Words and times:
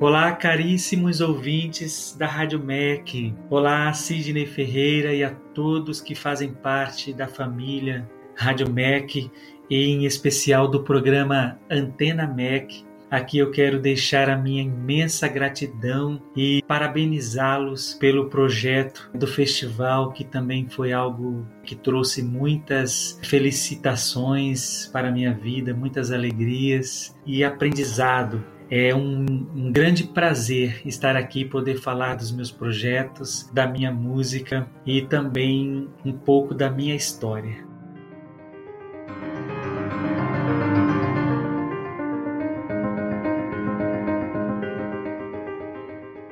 Olá, 0.00 0.30
caríssimos 0.30 1.20
ouvintes 1.20 2.14
da 2.16 2.24
Rádio 2.24 2.60
MEC. 2.60 3.34
Olá, 3.50 3.92
Sidney 3.92 4.46
Ferreira 4.46 5.12
e 5.12 5.24
a 5.24 5.30
todos 5.30 6.00
que 6.00 6.14
fazem 6.14 6.52
parte 6.52 7.12
da 7.12 7.26
família 7.26 8.08
Rádio 8.36 8.70
MEC 8.70 9.28
e 9.68 9.86
em 9.86 10.04
especial 10.04 10.68
do 10.68 10.84
programa 10.84 11.58
Antena 11.68 12.28
MEC. 12.28 12.86
Aqui 13.10 13.38
eu 13.38 13.50
quero 13.50 13.80
deixar 13.80 14.30
a 14.30 14.36
minha 14.36 14.62
imensa 14.62 15.26
gratidão 15.26 16.22
e 16.36 16.62
parabenizá-los 16.68 17.94
pelo 17.94 18.30
projeto 18.30 19.10
do 19.12 19.26
festival, 19.26 20.12
que 20.12 20.22
também 20.22 20.68
foi 20.68 20.92
algo 20.92 21.44
que 21.64 21.74
trouxe 21.74 22.22
muitas 22.22 23.18
felicitações 23.24 24.86
para 24.92 25.08
a 25.08 25.12
minha 25.12 25.34
vida, 25.34 25.74
muitas 25.74 26.12
alegrias 26.12 27.18
e 27.26 27.42
aprendizado 27.42 28.44
é 28.70 28.94
um, 28.94 29.24
um, 29.54 29.72
grande 29.72 30.04
prazer 30.04 30.82
estar 30.84 31.16
aqui 31.16 31.44
poder 31.44 31.80
falar 31.80 32.16
dos 32.16 32.30
meus 32.30 32.50
projetos, 32.50 33.48
da 33.52 33.66
minha 33.66 33.90
música 33.90 34.68
e 34.84 35.02
também 35.02 35.88
um 36.04 36.12
pouco 36.12 36.54
da 36.54 36.70
minha 36.70 36.94
história. 36.94 37.66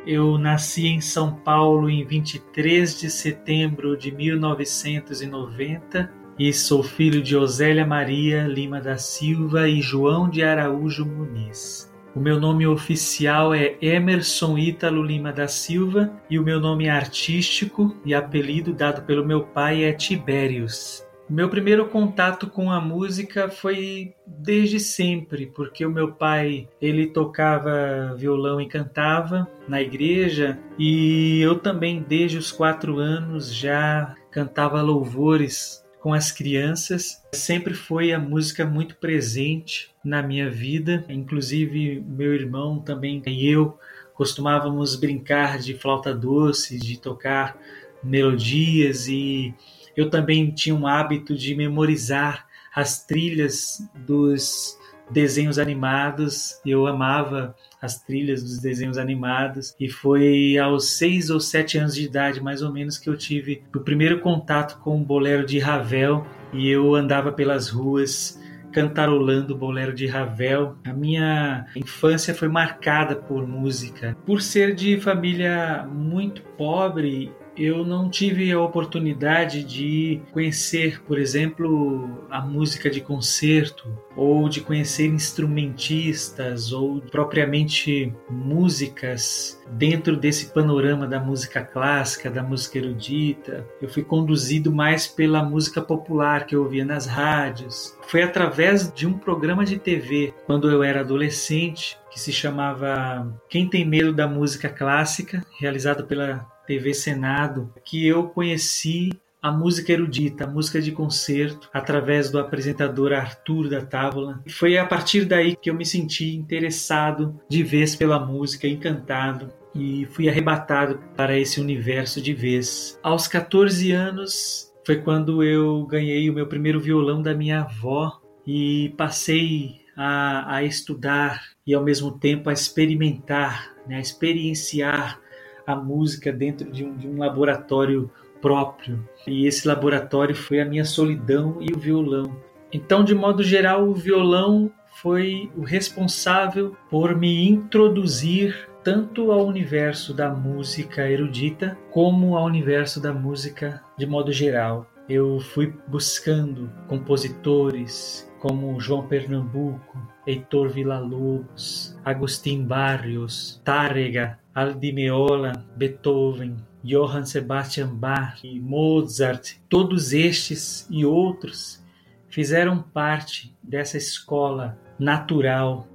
Eu 0.07 0.39
nasci 0.39 0.87
em 0.87 1.01
São 1.01 1.35
Paulo 1.35 1.91
em 1.91 2.05
23 2.05 3.01
de 3.01 3.11
setembro 3.11 3.97
de 3.97 4.13
1990 4.13 6.13
e 6.39 6.53
sou 6.53 6.83
filho 6.83 7.21
de 7.21 7.35
Osélia 7.35 7.85
Maria 7.85 8.45
Lima 8.45 8.81
da 8.81 8.99
Silva 8.99 9.69
e 9.69 9.81
João 9.81 10.29
de 10.29 10.45
Araújo 10.45 11.05
Muniz. 11.05 11.96
O 12.17 12.19
meu 12.19 12.41
nome 12.41 12.67
oficial 12.67 13.53
é 13.53 13.77
Emerson 13.79 14.57
Ítalo 14.57 15.03
Lima 15.03 15.35
da 15.35 15.47
Silva 15.47 16.11
e 16.31 16.39
o 16.39 16.43
meu 16.43 16.59
nome 16.59 16.89
artístico 16.89 17.95
e 18.07 18.15
apelido 18.15 18.73
dado 18.73 19.03
pelo 19.03 19.23
meu 19.23 19.43
pai 19.43 19.85
é 19.85 19.93
Tibérios. 19.93 21.05
Meu 21.29 21.51
primeiro 21.51 21.87
contato 21.89 22.47
com 22.47 22.73
a 22.73 22.81
música 22.81 23.51
foi 23.51 24.15
desde 24.27 24.81
sempre, 24.81 25.45
porque 25.55 25.85
o 25.85 25.91
meu 25.91 26.11
pai 26.11 26.67
ele 26.81 27.07
tocava 27.09 28.15
violão 28.17 28.63
e 28.63 28.67
cantava 28.67 29.47
na 29.69 29.83
igreja 29.83 30.59
e 30.79 31.43
eu 31.43 31.59
também 31.59 32.03
desde 32.03 32.39
os 32.39 32.51
quatro 32.51 32.99
anos 32.99 33.55
já 33.55 34.15
cantava 34.31 34.81
louvores 34.81 35.86
com 36.07 36.15
as 36.15 36.31
crianças. 36.31 37.21
Sempre 37.35 37.75
foi 37.75 38.13
a 38.13 38.19
música 38.21 38.65
muito 38.65 38.95
presente 38.95 39.93
na 40.05 40.23
minha 40.23 40.49
vida, 40.49 41.05
inclusive 41.09 42.01
meu 42.07 42.33
irmão 42.33 42.79
também 42.79 43.21
e 43.27 43.49
eu 43.49 43.77
costumávamos 44.15 44.95
brincar 44.95 45.59
de 45.59 45.75
flauta 45.75 46.15
doce, 46.15 46.79
de 46.79 46.97
tocar 46.97 47.59
melodias 48.05 49.09
e 49.09 49.53
eu 49.97 50.09
também 50.09 50.53
tinha 50.53 50.77
um 50.77 50.87
hábito 50.87 51.35
de 51.35 51.57
memorizar 51.57 52.47
as 52.73 53.05
trilhas 53.05 53.83
dos 54.07 54.79
desenhos 55.11 55.59
animados. 55.59 56.61
Eu 56.65 56.87
amava 56.87 57.53
as 57.81 58.01
trilhas 58.03 58.43
dos 58.43 58.59
desenhos 58.59 58.99
animados 58.99 59.75
e 59.79 59.89
foi 59.89 60.59
aos 60.59 60.91
seis 60.91 61.31
ou 61.31 61.41
sete 61.41 61.79
anos 61.79 61.95
de 61.95 62.05
idade, 62.05 62.41
mais 62.41 62.63
ou 62.63 62.73
menos, 62.73 62.99
que 62.99 63.09
eu 63.09 63.17
tive 63.17 63.63
o 63.75 63.81
primeiro 63.81 64.21
contato 64.21 64.79
com 64.81 65.01
o 65.01 65.05
bolero 65.05 65.45
de 65.45 65.59
Ravel 65.59 66.27
e 66.53 66.69
eu 66.69 66.95
andava 66.95 67.33
pelas 67.33 67.69
ruas 67.69 68.41
cantarolando 68.73 69.55
o 69.55 69.57
bolero 69.57 69.95
de 69.95 70.07
Ravel. 70.07 70.77
A 70.85 70.93
minha 70.93 71.65
infância 71.75 72.35
foi 72.35 72.47
marcada 72.47 73.17
por 73.17 73.47
música. 73.47 74.15
Por 74.27 74.43
ser 74.43 74.75
de 74.75 75.01
família 75.01 75.89
muito 75.91 76.43
pobre, 76.59 77.33
eu 77.57 77.85
não 77.85 78.11
tive 78.11 78.53
a 78.53 78.61
oportunidade 78.61 79.65
de 79.65 80.21
conhecer, 80.33 81.03
por 81.03 81.19
exemplo, 81.19 82.27
a 82.31 82.41
música 82.41 82.91
de 82.91 83.01
concerto, 83.01 83.89
ou 84.15 84.49
de 84.49 84.61
conhecer 84.61 85.07
instrumentistas, 85.07 86.73
ou 86.73 87.01
propriamente 87.01 88.13
músicas 88.31 89.61
dentro 89.71 90.17
desse 90.17 90.47
panorama 90.53 91.07
da 91.07 91.19
música 91.19 91.63
clássica, 91.63 92.31
da 92.31 92.43
música 92.43 92.79
erudita. 92.79 93.67
Eu 93.81 93.89
fui 93.89 94.03
conduzido 94.03 94.73
mais 94.73 95.07
pela 95.07 95.43
música 95.43 95.81
popular 95.81 96.47
que 96.47 96.55
eu 96.55 96.63
ouvia 96.63 96.85
nas 96.85 97.07
rádios. 97.07 97.97
Foi 98.07 98.23
através 98.23 98.93
de 98.93 99.07
um 99.07 99.15
programa 99.15 99.65
de 99.65 99.79
TV, 99.79 100.33
quando 100.47 100.71
eu 100.71 100.83
era 100.83 101.01
adolescente, 101.01 101.99
que 102.11 102.21
se 102.21 102.33
chamava 102.33 103.31
Quem 103.49 103.69
Tem 103.69 103.85
Medo 103.85 104.13
da 104.13 104.27
Música 104.27 104.69
Clássica, 104.69 105.45
realizado 105.59 106.05
pela 106.05 106.47
TV 106.67 106.93
Senado, 106.93 107.73
que 107.85 108.07
eu 108.07 108.25
conheci 108.25 109.11
a 109.41 109.53
música 109.53 109.93
erudita, 109.93 110.45
a 110.45 110.49
música 110.49 110.81
de 110.81 110.91
concerto, 110.91 111.71
através 111.73 112.31
do 112.31 112.39
apresentador 112.39 113.13
Arthur 113.13 113.69
da 113.69 113.81
Távola. 113.81 114.43
Foi 114.49 114.77
a 114.77 114.85
partir 114.85 115.25
daí 115.25 115.55
que 115.55 115.71
eu 115.71 115.75
me 115.75 115.87
senti 115.87 116.35
interessado 116.35 117.39
de 117.49 117.63
vez 117.63 117.95
pela 117.95 118.19
música, 118.19 118.67
encantado 118.67 119.53
e 119.73 120.07
fui 120.07 120.29
arrebatado 120.29 120.99
para 121.17 121.39
esse 121.39 121.61
universo 121.61 122.21
de 122.21 122.33
vez. 122.33 122.99
Aos 123.03 123.29
14 123.29 123.93
anos 123.93 124.73
foi 124.85 124.97
quando 124.97 125.45
eu 125.45 125.87
ganhei 125.87 126.29
o 126.29 126.33
meu 126.33 126.47
primeiro 126.47 126.81
violão 126.81 127.23
da 127.23 127.35
minha 127.35 127.61
avó 127.61 128.21
e 128.47 128.95
passei 128.97 129.81
a, 129.97 130.57
a 130.57 130.65
estudar 130.65 131.43
e 131.67 131.75
ao 131.75 131.83
mesmo 131.83 132.13
tempo 132.13 132.51
a 132.51 132.53
experimentar, 132.53 133.75
né, 133.87 133.97
a 133.97 134.01
experienciar 134.01 135.21
a 135.67 135.75
música 135.75 136.33
dentro 136.33 136.71
de 136.71 136.85
um, 136.85 136.97
de 136.97 137.09
um 137.09 137.19
laboratório 137.19 138.11
próprio. 138.41 139.07
E 139.27 139.47
esse 139.47 139.67
laboratório 139.67 140.35
foi 140.35 140.61
a 140.61 140.65
minha 140.65 140.85
solidão 140.85 141.59
e 141.61 141.73
o 141.73 141.79
violão. 141.79 142.37
Então, 142.73 143.03
de 143.03 143.15
modo 143.15 143.43
geral, 143.43 143.89
o 143.89 143.95
violão 143.95 144.71
foi 144.97 145.51
o 145.57 145.63
responsável 145.63 146.77
por 146.89 147.17
me 147.17 147.49
introduzir 147.49 148.69
tanto 148.83 149.33
ao 149.33 149.47
universo 149.47 150.15
da 150.15 150.31
música 150.31 151.11
erudita 151.11 151.77
como 151.91 152.37
ao 152.37 152.45
universo 152.45 153.01
da 153.01 153.13
música 153.13 153.83
de 153.99 154.07
modo 154.07 154.33
geral. 154.33 154.87
Eu 155.09 155.41
fui 155.41 155.75
buscando 155.89 156.71
compositores 156.89 158.31
como 158.47 158.79
João 158.79 159.05
Pernambuco, 159.09 159.99
Heitor 160.25 160.69
Villa-Lobos, 160.69 161.99
Agustin 162.05 162.63
Barrios, 162.63 163.61
Tárrega, 163.65 164.39
Aldi 164.55 164.93
Meola, 164.93 165.65
Beethoven, 165.75 166.55
Johann 166.85 167.25
Sebastian 167.25 167.89
Bach 167.89 168.39
e 168.45 168.61
Mozart, 168.61 169.57
todos 169.69 170.13
estes 170.13 170.87
e 170.89 171.05
outros 171.05 171.85
fizeram 172.29 172.81
parte 172.81 173.53
dessa 173.61 173.97
escola 173.97 174.79
natural 174.97 175.89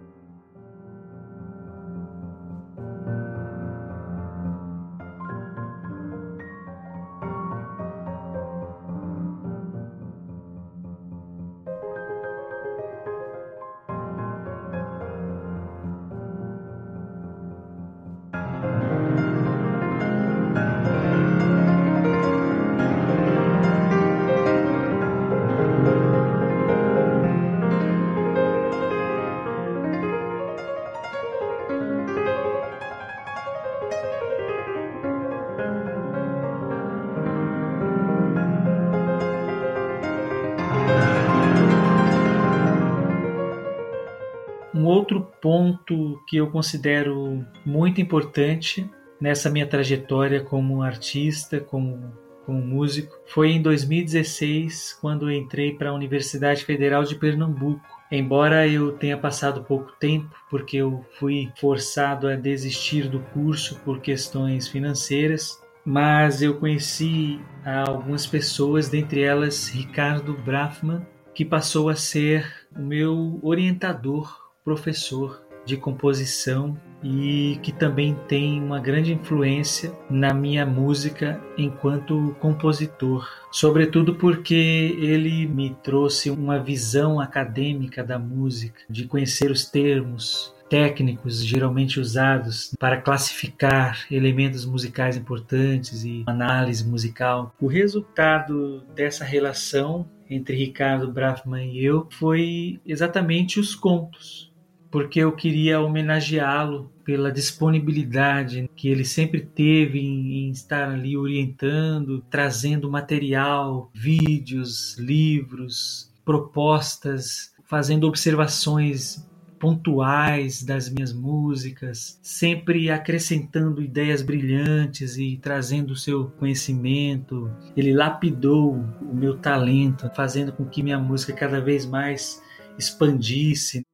ponto 45.41 46.21
que 46.27 46.37
eu 46.37 46.47
considero 46.47 47.45
muito 47.65 47.99
importante 47.99 48.89
nessa 49.19 49.49
minha 49.49 49.67
trajetória 49.67 50.43
como 50.43 50.81
artista, 50.81 51.59
como, 51.59 52.13
como 52.45 52.61
músico, 52.61 53.15
foi 53.27 53.51
em 53.51 53.61
2016, 53.61 54.97
quando 55.01 55.31
entrei 55.31 55.73
para 55.73 55.89
a 55.89 55.93
Universidade 55.93 56.63
Federal 56.63 57.03
de 57.03 57.15
Pernambuco. 57.15 57.81
Embora 58.11 58.67
eu 58.67 58.91
tenha 58.93 59.17
passado 59.17 59.63
pouco 59.63 59.93
tempo, 59.99 60.35
porque 60.49 60.77
eu 60.77 61.05
fui 61.17 61.51
forçado 61.57 62.27
a 62.27 62.35
desistir 62.35 63.07
do 63.07 63.19
curso 63.19 63.79
por 63.85 64.01
questões 64.01 64.67
financeiras, 64.67 65.61
mas 65.85 66.41
eu 66.41 66.55
conheci 66.55 67.39
algumas 67.65 68.27
pessoas, 68.27 68.89
dentre 68.89 69.21
elas 69.21 69.69
Ricardo 69.69 70.33
Brafman, 70.33 71.05
que 71.33 71.45
passou 71.45 71.89
a 71.89 71.95
ser 71.95 72.45
o 72.75 72.81
meu 72.81 73.39
orientador 73.41 74.50
professor 74.71 75.41
de 75.65 75.75
composição 75.75 76.77
e 77.03 77.59
que 77.61 77.73
também 77.73 78.15
tem 78.27 78.61
uma 78.61 78.79
grande 78.79 79.11
influência 79.11 79.91
na 80.09 80.33
minha 80.33 80.65
música 80.65 81.41
enquanto 81.57 82.35
compositor. 82.39 83.27
Sobretudo 83.51 84.15
porque 84.15 84.95
ele 84.97 85.45
me 85.45 85.75
trouxe 85.83 86.29
uma 86.29 86.57
visão 86.57 87.19
acadêmica 87.19 88.03
da 88.03 88.17
música, 88.17 88.79
de 88.89 89.05
conhecer 89.05 89.51
os 89.51 89.65
termos, 89.65 90.55
técnicos 90.69 91.43
geralmente 91.43 91.99
usados 91.99 92.73
para 92.79 93.01
classificar 93.01 94.05
elementos 94.09 94.65
musicais 94.65 95.17
importantes 95.17 96.05
e 96.05 96.23
análise 96.25 96.87
musical. 96.87 97.53
O 97.59 97.67
resultado 97.67 98.83
dessa 98.95 99.25
relação 99.25 100.07
entre 100.29 100.55
Ricardo 100.55 101.11
Brafman 101.11 101.73
e 101.73 101.83
eu 101.83 102.07
foi 102.09 102.79
exatamente 102.85 103.59
os 103.59 103.75
contos 103.75 104.50
porque 104.91 105.19
eu 105.19 105.31
queria 105.31 105.79
homenageá-lo 105.79 106.91
pela 107.03 107.31
disponibilidade 107.31 108.69
que 108.75 108.89
ele 108.89 109.05
sempre 109.05 109.41
teve 109.41 109.99
em, 109.99 110.47
em, 110.47 110.51
estar 110.51 110.89
ali 110.89 111.17
orientando, 111.17 112.21
trazendo 112.29 112.91
material, 112.91 113.89
vídeos, 113.93 114.97
livros, 114.97 116.11
propostas, 116.25 117.53
fazendo 117.63 118.05
observações 118.05 119.25
pontuais 119.61 120.63
das 120.63 120.89
minhas 120.89 121.13
músicas, 121.13 122.19
sempre 122.21 122.89
acrescentando 122.89 123.81
ideias 123.81 124.23
brilhantes 124.23 125.17
e 125.17 125.37
trazendo 125.37 125.91
o 125.91 125.95
seu 125.95 126.31
conhecimento. 126.31 127.49
Ele 127.77 127.93
lapidou 127.93 128.73
o 128.99 129.15
meu 129.15 129.37
talento, 129.37 130.09
fazendo 130.15 130.51
com 130.51 130.65
que 130.65 130.81
minha 130.81 130.97
música 130.97 131.31
cada 131.31 131.61
vez 131.61 131.85
mais 131.85 132.41
expandisse. 132.77 133.85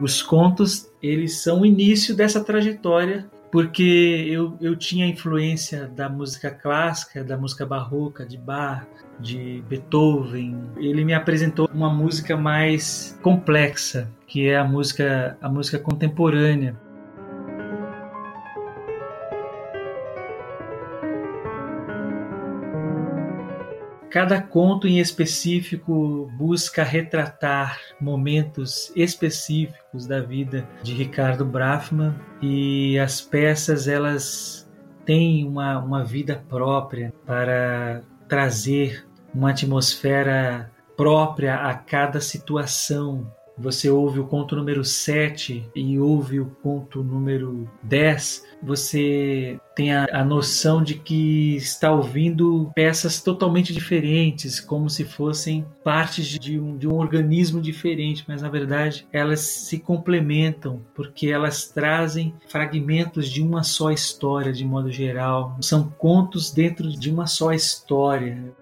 Os 0.00 0.22
contos, 0.22 0.88
eles 1.02 1.40
são 1.40 1.62
o 1.62 1.66
início 1.66 2.14
dessa 2.14 2.42
trajetória, 2.42 3.28
porque 3.50 4.26
eu, 4.28 4.56
eu 4.60 4.76
tinha 4.76 5.06
influência 5.06 5.88
da 5.88 6.08
música 6.08 6.50
clássica, 6.50 7.24
da 7.24 7.36
música 7.36 7.66
barroca, 7.66 8.24
de 8.24 8.36
Bach, 8.36 8.86
de 9.18 9.62
Beethoven. 9.68 10.56
Ele 10.76 11.04
me 11.04 11.14
apresentou 11.14 11.68
uma 11.72 11.92
música 11.92 12.36
mais 12.36 13.18
complexa, 13.22 14.10
que 14.26 14.46
é 14.46 14.56
a 14.56 14.64
música, 14.64 15.36
a 15.40 15.48
música 15.48 15.78
contemporânea. 15.78 16.76
Cada 24.10 24.40
conto 24.40 24.88
em 24.88 24.98
específico 24.98 26.30
busca 26.36 26.82
retratar 26.82 27.78
momentos 28.00 28.90
específicos 28.96 30.06
da 30.06 30.20
vida 30.20 30.66
de 30.82 30.94
Ricardo 30.94 31.44
Brafman 31.44 32.14
e 32.40 32.98
as 32.98 33.20
peças 33.20 33.86
elas 33.86 34.68
têm 35.04 35.46
uma, 35.46 35.78
uma 35.78 36.04
vida 36.04 36.42
própria 36.48 37.12
para 37.26 38.02
trazer 38.26 39.06
uma 39.34 39.50
atmosfera 39.50 40.70
própria 40.96 41.56
a 41.56 41.74
cada 41.74 42.20
situação 42.20 43.30
você 43.58 43.90
ouve 43.90 44.20
o 44.20 44.26
conto 44.26 44.54
número 44.54 44.84
7 44.84 45.68
e 45.74 45.98
ouve 45.98 46.40
o 46.40 46.46
conto 46.62 47.02
número 47.02 47.68
10, 47.82 48.46
você 48.62 49.58
tem 49.74 49.94
a, 49.94 50.06
a, 50.12 50.24
noção 50.24 50.82
de 50.82 50.94
que 50.94 51.56
está 51.56 51.92
ouvindo 51.92 52.70
peças 52.74 53.22
totalmente 53.22 53.72
diferentes, 53.72 54.60
como 54.60 54.90
se 54.90 55.04
fossem 55.04 55.64
partes 55.84 56.26
de 56.26 56.58
um, 56.58 56.76
de 56.76 56.88
um 56.88 56.94
organismo 56.94 57.60
diferente, 57.60 58.24
mas 58.26 58.42
na 58.42 58.48
verdade 58.48 59.06
elas 59.12 59.40
se 59.40 59.78
complementam, 59.78 60.82
porque 60.94 61.28
elas 61.28 61.68
trazem 61.68 62.34
fragmentos 62.48 63.28
de 63.28 63.40
uma 63.40 63.62
só 63.62 63.90
história, 63.90 64.52
de 64.52 64.64
modo 64.64 64.90
geral. 64.90 65.56
São 65.60 65.88
contos 65.88 66.50
dentro 66.50 66.88
de 66.88 67.10
uma 67.10 67.26
só 67.26 67.52
história. 67.52 68.52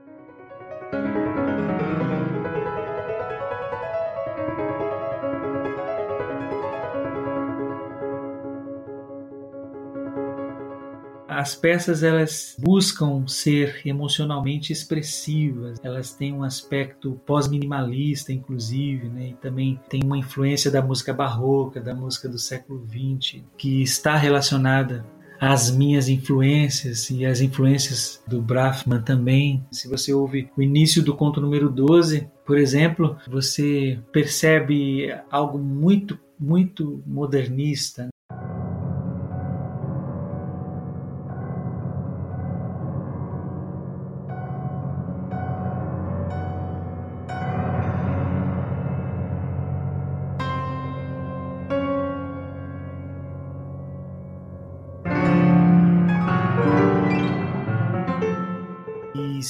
As 11.37 11.55
peças 11.55 12.03
elas 12.03 12.57
buscam 12.59 13.27
ser 13.27 13.83
emocionalmente 13.85 14.73
expressivas, 14.73 15.79
elas 15.83 16.15
têm 16.15 16.33
um 16.33 16.43
aspecto 16.43 17.21
pós-minimalista, 17.27 18.33
inclusive, 18.33 19.11
né? 19.11 19.29
e 19.29 19.35
também 19.35 19.79
tem 19.87 20.01
uma 20.03 20.17
influência 20.17 20.71
da 20.71 20.81
música 20.81 21.13
barroca, 21.13 21.79
da 21.79 21.95
música 21.95 22.27
do 22.27 22.39
século 22.39 22.87
XX, 22.89 23.43
que 23.59 23.83
está 23.83 24.17
relacionada 24.17 25.05
às 25.39 25.71
minhas 25.71 26.09
influências 26.09 27.11
e 27.11 27.27
as 27.27 27.43
influências 27.43 28.23
do 28.27 28.41
Brafman 28.41 29.03
também. 29.03 29.63
Se 29.71 29.89
você 29.89 30.15
ouve 30.15 30.49
o 30.57 30.63
início 30.63 31.03
do 31.03 31.15
conto 31.15 31.39
número 31.39 31.69
12, 31.69 32.31
por 32.47 32.57
exemplo, 32.57 33.15
você 33.29 33.99
percebe 34.11 35.15
algo 35.31 35.59
muito, 35.59 36.19
muito 36.41 37.03
modernista. 37.07 38.09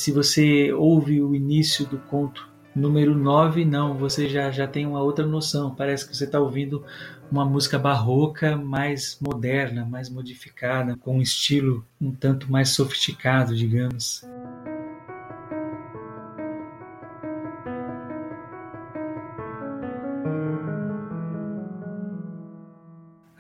Se 0.06 0.12
você 0.12 0.73
ouve 0.73 1.20
o 1.20 1.35
início 1.35 1.85
do 1.85 1.99
conto 1.99 2.48
número 2.72 3.13
9, 3.13 3.65
não, 3.65 3.98
você 3.98 4.29
já, 4.29 4.53
já 4.53 4.65
tem 4.65 4.86
uma 4.86 5.03
outra 5.03 5.27
noção. 5.27 5.75
Parece 5.75 6.06
que 6.06 6.17
você 6.17 6.22
está 6.22 6.39
ouvindo 6.39 6.84
uma 7.29 7.44
música 7.44 7.77
barroca 7.77 8.56
mais 8.56 9.19
moderna, 9.20 9.84
mais 9.84 10.08
modificada, 10.08 10.96
com 10.96 11.17
um 11.17 11.20
estilo 11.20 11.84
um 12.01 12.13
tanto 12.13 12.48
mais 12.53 12.69
sofisticado, 12.69 13.56
digamos. 13.56 14.25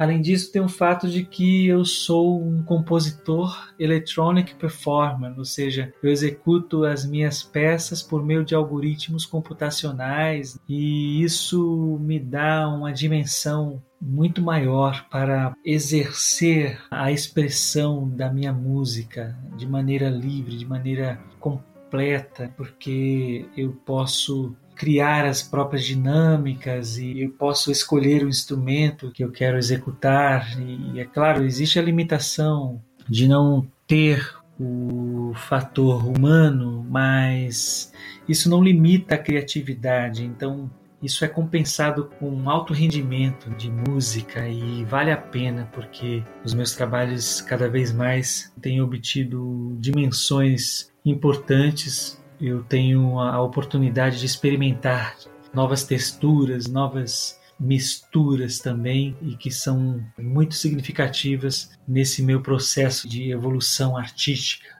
Além 0.06 0.20
disso, 0.20 0.52
tem 0.52 0.62
o 0.62 0.68
fato 0.68 1.08
de 1.08 1.24
que 1.24 1.66
eu 1.66 1.84
sou 1.84 2.40
um 2.40 2.62
compositor 2.62 3.74
electronic 3.76 4.54
performer, 4.54 5.36
ou 5.36 5.44
seja, 5.44 5.92
eu 6.00 6.08
executo 6.08 6.84
as 6.84 7.04
minhas 7.04 7.42
peças 7.42 8.04
por 8.04 8.24
meio 8.24 8.44
de 8.44 8.54
algoritmos 8.54 9.26
computacionais 9.26 10.60
e 10.68 11.24
isso 11.24 11.98
me 12.00 12.20
dá 12.20 12.68
uma 12.68 12.92
dimensão 12.92 13.82
muito 14.00 14.40
maior 14.40 15.08
para 15.10 15.56
exercer 15.64 16.78
a 16.88 17.10
expressão 17.10 18.08
da 18.08 18.32
minha 18.32 18.52
música 18.52 19.36
de 19.56 19.66
maneira 19.66 20.08
livre, 20.08 20.56
de 20.56 20.66
maneira 20.66 21.20
completa, 21.40 22.48
porque 22.56 23.44
eu 23.56 23.72
posso 23.84 24.54
criar 24.76 25.24
as 25.24 25.42
próprias 25.42 25.84
dinâmicas 25.84 26.98
e 26.98 27.22
eu 27.22 27.30
posso 27.30 27.72
escolher 27.72 28.22
o 28.22 28.28
instrumento 28.28 29.10
que 29.10 29.24
eu 29.24 29.32
quero 29.32 29.56
executar. 29.56 30.56
E 30.60 31.00
é 31.00 31.04
claro, 31.04 31.44
existe 31.44 31.78
a 31.78 31.82
limitação 31.82 32.80
de 33.08 33.26
não 33.26 33.66
ter 33.86 34.36
o 34.60 35.32
fator 35.34 36.06
humano, 36.06 36.86
mas 36.88 37.92
isso 38.28 38.48
não 38.48 38.62
limita 38.62 39.14
a 39.14 39.18
criatividade. 39.18 40.24
Então, 40.24 40.70
isso 41.02 41.24
é 41.24 41.28
compensado 41.28 42.10
com 42.18 42.30
um 42.30 42.48
alto 42.48 42.72
rendimento 42.72 43.50
de 43.50 43.70
música 43.70 44.48
e 44.48 44.84
vale 44.84 45.10
a 45.10 45.16
pena 45.16 45.68
porque 45.72 46.22
os 46.44 46.54
meus 46.54 46.74
trabalhos 46.74 47.40
cada 47.40 47.68
vez 47.68 47.92
mais 47.92 48.52
têm 48.60 48.80
obtido 48.80 49.76
dimensões 49.78 50.90
importantes 51.04 52.20
eu 52.40 52.62
tenho 52.62 53.18
a 53.18 53.40
oportunidade 53.40 54.18
de 54.18 54.26
experimentar 54.26 55.16
novas 55.52 55.84
texturas, 55.84 56.66
novas 56.66 57.40
misturas 57.58 58.58
também 58.58 59.16
e 59.22 59.34
que 59.34 59.50
são 59.50 60.04
muito 60.18 60.54
significativas 60.54 61.70
nesse 61.88 62.22
meu 62.22 62.42
processo 62.42 63.08
de 63.08 63.30
evolução 63.30 63.96
artística. 63.96 64.75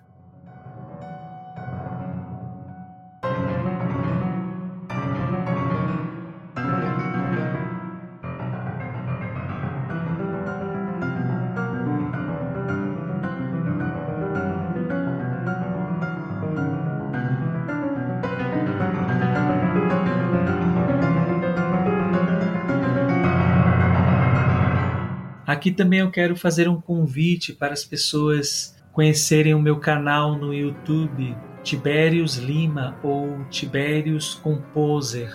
Aqui 25.47 25.71
também 25.71 26.01
eu 26.01 26.11
quero 26.11 26.35
fazer 26.35 26.69
um 26.69 26.81
convite 26.81 27.53
para 27.53 27.73
as 27.73 27.85
pessoas 27.85 28.77
conhecerem 28.93 29.55
o 29.55 29.61
meu 29.61 29.79
canal 29.79 30.37
no 30.37 30.53
YouTube, 30.53 31.37
Tibérios 31.63 32.37
Lima 32.37 32.99
ou 33.01 33.45
Tibérios 33.49 34.35
Composer. 34.35 35.33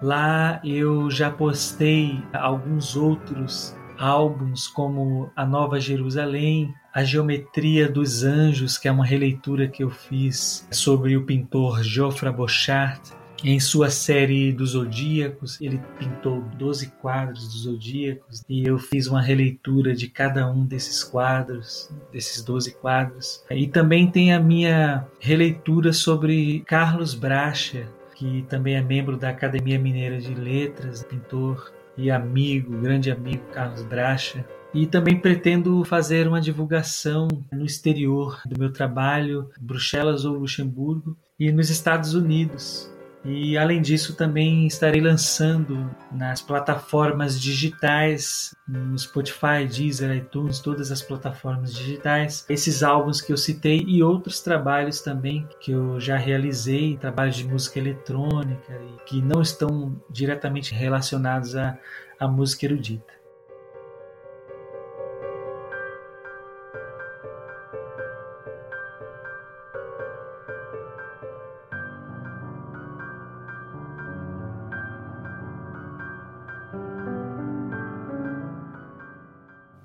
Lá 0.00 0.60
eu 0.62 1.10
já 1.10 1.28
postei 1.28 2.22
alguns 2.32 2.94
outros 2.94 3.76
álbuns 3.98 4.68
como 4.68 5.28
A 5.34 5.44
Nova 5.44 5.80
Jerusalém, 5.80 6.72
A 6.94 7.02
Geometria 7.02 7.88
dos 7.88 8.22
Anjos, 8.22 8.78
que 8.78 8.86
é 8.86 8.92
uma 8.92 9.04
releitura 9.04 9.66
que 9.66 9.82
eu 9.82 9.90
fiz 9.90 10.68
sobre 10.70 11.16
o 11.16 11.26
pintor 11.26 11.82
Geoffroy 11.82 12.32
Bochart, 12.32 13.00
em 13.44 13.60
sua 13.60 13.88
série 13.90 14.52
dos 14.52 14.70
Zodíacos, 14.70 15.60
ele 15.60 15.80
pintou 15.98 16.42
12 16.56 16.88
quadros 17.00 17.46
dos 17.46 17.62
Zodíacos 17.62 18.44
e 18.48 18.66
eu 18.66 18.78
fiz 18.78 19.06
uma 19.06 19.22
releitura 19.22 19.94
de 19.94 20.08
cada 20.08 20.50
um 20.50 20.64
desses 20.64 21.04
quadros, 21.04 21.90
desses 22.12 22.42
12 22.42 22.72
quadros. 22.74 23.44
E 23.50 23.66
também 23.68 24.10
tem 24.10 24.32
a 24.32 24.40
minha 24.40 25.06
releitura 25.20 25.92
sobre 25.92 26.60
Carlos 26.66 27.14
Bracha, 27.14 27.86
que 28.14 28.44
também 28.48 28.74
é 28.74 28.82
membro 28.82 29.16
da 29.16 29.28
Academia 29.28 29.78
Mineira 29.78 30.20
de 30.20 30.34
Letras, 30.34 31.04
pintor 31.04 31.72
e 31.96 32.10
amigo, 32.10 32.76
grande 32.80 33.10
amigo 33.10 33.42
Carlos 33.52 33.82
Bracha. 33.82 34.44
E 34.74 34.86
também 34.86 35.18
pretendo 35.18 35.82
fazer 35.84 36.28
uma 36.28 36.40
divulgação 36.40 37.28
no 37.50 37.64
exterior 37.64 38.40
do 38.44 38.58
meu 38.58 38.70
trabalho, 38.70 39.48
Bruxelas 39.58 40.24
ou 40.24 40.34
Luxemburgo, 40.34 41.16
e 41.38 41.50
nos 41.50 41.70
Estados 41.70 42.12
Unidos. 42.12 42.90
E 43.24 43.58
além 43.58 43.82
disso, 43.82 44.14
também 44.14 44.66
estarei 44.66 45.00
lançando 45.00 45.90
nas 46.10 46.40
plataformas 46.40 47.40
digitais, 47.40 48.54
no 48.66 48.98
Spotify, 48.98 49.66
Deezer, 49.68 50.16
iTunes, 50.16 50.60
todas 50.60 50.90
as 50.90 51.02
plataformas 51.02 51.74
digitais, 51.74 52.44
esses 52.48 52.82
álbuns 52.82 53.20
que 53.20 53.32
eu 53.32 53.36
citei 53.36 53.84
e 53.86 54.02
outros 54.02 54.40
trabalhos 54.40 55.00
também 55.00 55.46
que 55.60 55.72
eu 55.72 55.98
já 56.00 56.16
realizei, 56.16 56.96
trabalhos 56.96 57.36
de 57.36 57.46
música 57.46 57.78
eletrônica 57.78 58.72
e 58.72 59.04
que 59.04 59.20
não 59.20 59.42
estão 59.42 60.00
diretamente 60.10 60.74
relacionados 60.74 61.56
à, 61.56 61.76
à 62.18 62.28
música 62.28 62.66
erudita. 62.66 63.17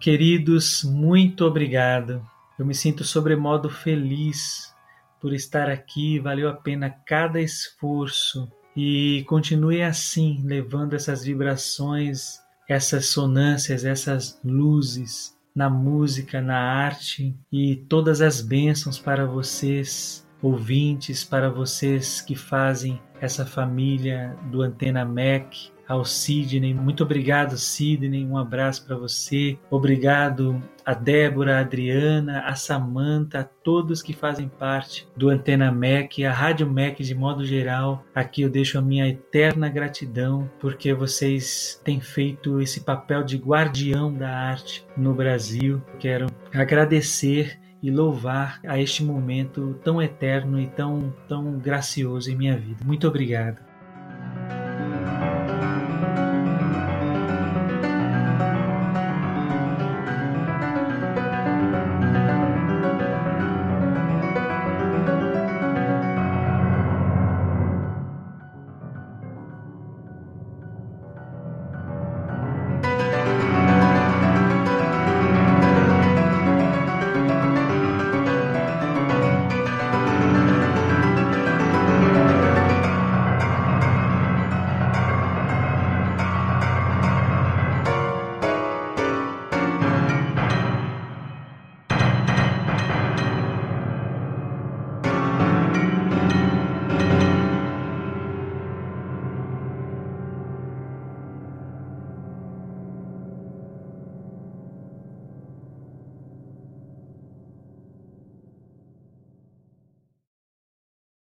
Queridos, 0.03 0.83
muito 0.83 1.45
obrigado. 1.45 2.21
Eu 2.59 2.65
me 2.65 2.75
sinto 2.75 3.05
sobremodo 3.05 3.69
feliz 3.69 4.75
por 5.21 5.31
estar 5.33 5.69
aqui, 5.69 6.19
valeu 6.19 6.49
a 6.49 6.53
pena 6.53 6.89
cada 6.89 7.39
esforço. 7.39 8.51
E 8.75 9.23
continue 9.29 9.81
assim, 9.81 10.43
levando 10.43 10.93
essas 10.93 11.23
vibrações, 11.23 12.37
essas 12.67 13.05
sonâncias, 13.05 13.85
essas 13.85 14.37
luzes 14.43 15.37
na 15.55 15.69
música, 15.69 16.41
na 16.41 16.59
arte 16.59 17.33
e 17.49 17.77
todas 17.87 18.19
as 18.19 18.41
bênçãos 18.41 18.99
para 18.99 19.25
vocês, 19.25 20.27
ouvintes, 20.43 21.23
para 21.23 21.49
vocês 21.49 22.21
que 22.21 22.35
fazem 22.35 23.01
essa 23.21 23.45
família 23.45 24.35
do 24.51 24.61
Antena 24.61 25.05
MEC 25.05 25.71
ao 25.87 26.03
Sidney. 26.03 26.73
Muito 26.73 27.03
obrigado, 27.03 27.57
Sidney. 27.57 28.25
Um 28.25 28.37
abraço 28.37 28.85
para 28.85 28.97
você. 28.97 29.57
Obrigado 29.69 30.61
a 30.85 30.93
Débora, 30.93 31.57
a 31.57 31.61
Adriana, 31.61 32.41
a 32.41 32.55
Samanta, 32.55 33.39
a 33.39 33.43
todos 33.43 34.01
que 34.01 34.11
fazem 34.11 34.49
parte 34.49 35.07
do 35.15 35.29
Antena 35.29 35.71
MEC, 35.71 36.25
a 36.25 36.33
Rádio 36.33 36.69
MEC 36.69 37.03
de 37.03 37.15
modo 37.15 37.45
geral. 37.45 38.03
Aqui 38.13 38.41
eu 38.41 38.49
deixo 38.49 38.77
a 38.77 38.81
minha 38.81 39.07
eterna 39.07 39.69
gratidão 39.69 40.49
porque 40.59 40.93
vocês 40.93 41.79
têm 41.83 42.01
feito 42.01 42.59
esse 42.59 42.81
papel 42.81 43.23
de 43.23 43.37
guardião 43.37 44.13
da 44.13 44.29
arte 44.29 44.85
no 44.97 45.13
Brasil. 45.13 45.81
Quero 45.99 46.27
agradecer 46.53 47.62
e 47.83 47.91
louvar 47.91 48.61
a 48.65 48.79
este 48.79 49.03
momento 49.03 49.77
tão 49.83 50.01
eterno 50.01 50.57
e 50.57 50.67
tão, 50.67 51.13
tão 51.27 51.59
gracioso 51.59 52.31
em 52.31 52.35
minha 52.35 52.57
vida. 52.57 52.77
Muito 52.85 53.05
obrigado. 53.05 53.72